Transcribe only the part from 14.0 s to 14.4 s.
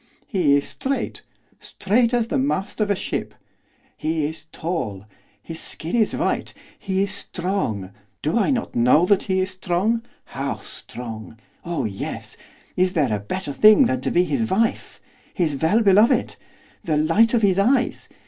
to be